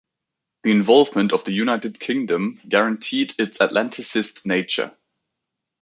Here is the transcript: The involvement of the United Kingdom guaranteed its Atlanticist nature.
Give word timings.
The 0.63 0.71
involvement 0.71 1.31
of 1.31 1.43
the 1.45 1.51
United 1.53 1.99
Kingdom 1.99 2.59
guaranteed 2.67 3.35
its 3.37 3.59
Atlanticist 3.59 4.47
nature. 4.47 4.97